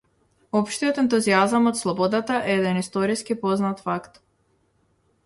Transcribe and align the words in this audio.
Општиот 0.59 1.01
ентузијазам 1.01 1.71
од 1.71 1.77
слободата 1.81 2.39
е 2.53 2.55
еден 2.61 2.79
историски 2.85 3.37
познат 3.45 3.85
факт. 3.91 4.19